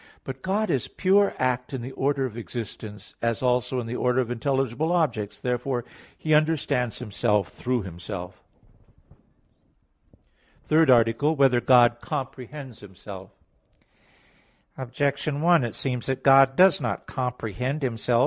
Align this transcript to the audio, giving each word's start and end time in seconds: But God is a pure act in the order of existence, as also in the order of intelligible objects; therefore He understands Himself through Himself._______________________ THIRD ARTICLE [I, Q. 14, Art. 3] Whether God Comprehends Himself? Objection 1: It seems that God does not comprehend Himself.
But 0.23 0.41
God 0.41 0.71
is 0.71 0.87
a 0.87 0.89
pure 0.89 1.35
act 1.37 1.73
in 1.75 1.83
the 1.83 1.91
order 1.91 2.25
of 2.25 2.35
existence, 2.35 3.13
as 3.21 3.43
also 3.43 3.79
in 3.79 3.85
the 3.85 3.95
order 3.97 4.19
of 4.19 4.31
intelligible 4.31 4.91
objects; 4.91 5.39
therefore 5.39 5.85
He 6.17 6.33
understands 6.33 6.97
Himself 6.97 7.49
through 7.49 7.83
Himself._______________________ 7.83 8.41
THIRD 10.67 10.89
ARTICLE 10.89 11.29
[I, 11.29 11.35
Q. 11.35 11.37
14, 11.37 11.43
Art. 11.43 11.49
3] 11.51 11.57
Whether 11.57 11.61
God 11.63 12.01
Comprehends 12.01 12.79
Himself? 12.79 13.29
Objection 14.75 15.39
1: 15.39 15.63
It 15.63 15.75
seems 15.75 16.07
that 16.07 16.23
God 16.23 16.55
does 16.55 16.81
not 16.81 17.05
comprehend 17.05 17.83
Himself. 17.83 18.19